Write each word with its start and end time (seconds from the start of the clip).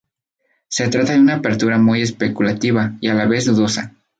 Se 0.67 0.87
trata 0.87 1.13
de 1.13 1.19
una 1.19 1.35
apertura 1.35 1.77
muy 1.77 2.01
especulativa 2.01 2.93
y 3.01 3.09
a 3.09 3.13
la 3.13 3.27
vez 3.27 3.45
dudosa. 3.45 3.93